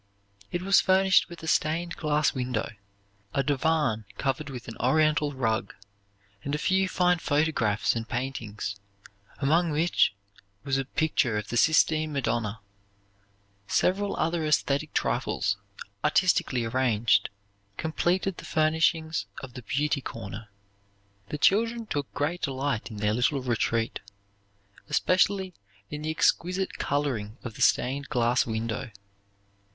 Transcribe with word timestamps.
It 0.51 0.63
was 0.63 0.81
furnished 0.81 1.29
with 1.29 1.43
a 1.43 1.47
stained 1.47 1.95
glass 1.95 2.33
window, 2.33 2.69
a 3.35 3.43
divan 3.43 4.05
covered 4.17 4.49
with 4.49 4.67
an 4.67 4.75
Oriental 4.79 5.31
rug, 5.31 5.75
and 6.43 6.55
a 6.55 6.57
few 6.57 6.89
fine 6.89 7.19
photographs 7.19 7.95
and 7.95 8.09
paintings, 8.09 8.77
among 9.37 9.69
which 9.69 10.15
was 10.63 10.79
a 10.79 10.85
picture 10.85 11.37
of 11.37 11.49
the 11.49 11.55
Sistine 11.55 12.11
Madonna. 12.13 12.61
Several 13.67 14.15
other 14.15 14.43
esthetic 14.43 14.91
trifles, 14.95 15.57
artistically 16.03 16.65
arranged, 16.65 17.29
completed 17.77 18.37
the 18.37 18.45
furnishings 18.45 19.27
of 19.43 19.53
the 19.53 19.61
"beauty 19.61 20.01
corner." 20.01 20.49
The 21.27 21.37
children 21.37 21.85
took 21.85 22.11
great 22.15 22.41
delight 22.41 22.89
in 22.89 22.97
their 22.97 23.13
little 23.13 23.43
retreat, 23.43 23.99
especially 24.89 25.53
in 25.91 26.01
the 26.01 26.09
exquisite 26.09 26.79
coloring 26.79 27.37
of 27.43 27.53
the 27.53 27.61
stained 27.61 28.09
glass 28.09 28.47
window. 28.47 28.89